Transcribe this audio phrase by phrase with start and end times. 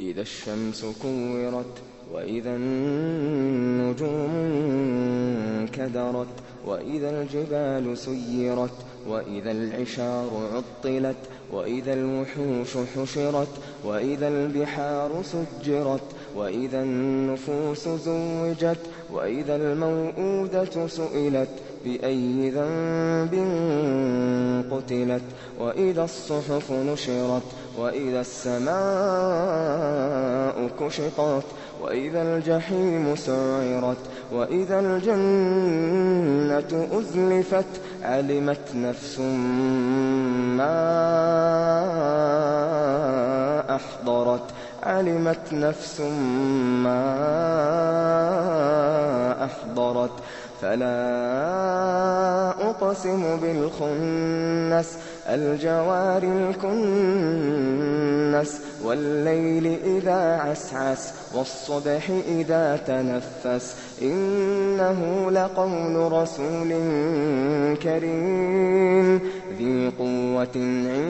[0.00, 4.49] إِذَا الشَّمْسُ كُوِّرَتْ وَإِذَا النُّجُومُ
[5.80, 6.28] انكَدَرَتْ
[6.66, 8.70] وَإِذَا الْجِبَالُ سُيِّرَتْ
[9.08, 11.16] وَإِذَا الْعِشَارُ عُطِّلَتْ
[11.52, 13.48] وَإِذَا الْوُحُوشُ حُشِرَتْ
[13.84, 16.00] وَإِذَا الْبِحَارُ سُجِّرَتْ
[16.36, 18.78] وَإِذَا النُّفُوسُ زُوِّجَتْ
[19.12, 21.48] وَإِذَا الْمَوْءُودَةُ سُئِلَتْ
[21.84, 23.34] بِأَيِّ ذَنبٍ
[24.72, 25.22] قُتِلَتْ
[25.60, 27.42] وَإِذَا الصُّحُفُ نُشِرَتْ
[27.78, 28.80] وَإِذَا السَّمَاءُ
[30.80, 31.44] كُشِطَتْ
[31.82, 39.20] وَإِذَا الْجَحِيمُ سُعِّرَتْ وَإِذَا الْجَنَّةُ أُزْلِفَتْ عَلِمَتْ نَفْسٌ
[44.82, 46.00] عَلِمَتْ نَفْسٌ
[46.84, 47.04] مَّا
[49.44, 50.10] أَحْضَرَتْ.
[50.60, 54.98] فَلَا أُقْسِمُ بِالْخُنَّسِ
[55.28, 63.76] الْجَوَارِ الْكُنَّسِ وَاللَّيْلِ إِذَا عَسْعَسَ وَالصُّبْحِ إِذَا تَنَفَّسَ.
[64.02, 66.68] إِنَّهُ لَقَوْلُ رَسُولٍ
[67.82, 69.20] كَرِيمٍ
[69.58, 71.09] ذِي قُوَّةٍ عِندَ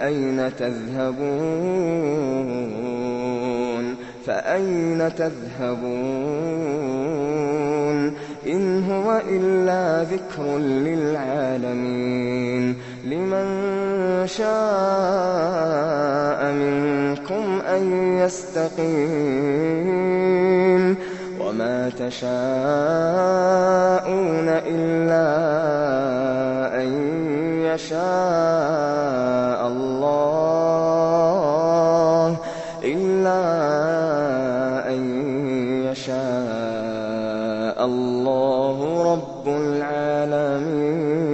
[0.00, 1.30] فَأَيْنَ تَذْهَبُونَ؟
[4.26, 5.90] فَأَيْنَ تَذْهَبُونَ؟
[8.46, 12.76] إِنْ هُوَ إِلَّا ذِكْرٌ لِّلْعَالَمِينَ.
[13.04, 13.46] لِمَن
[14.26, 19.10] شَاءَ مِنكُمْ أَن يَسْتَقِيمَ.
[21.40, 25.26] وَمَا تَشَاءُونَ إِلَّا
[26.82, 26.88] أَن
[27.64, 29.99] يَشَاءَ اللَّهُ.
[36.00, 41.29] يَشَاءَ اللَّهُ رَبُّ الْعَالَمِينَ.